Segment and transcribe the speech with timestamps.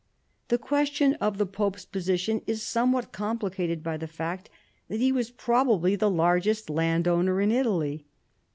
[0.47, 4.49] The question of the pope's position is somewhat complicated by the fact
[4.87, 8.01] that he was probably the largest landowner in Ital}''.